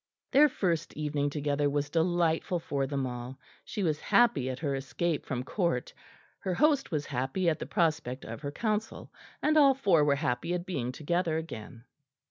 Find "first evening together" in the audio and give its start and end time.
0.49-1.69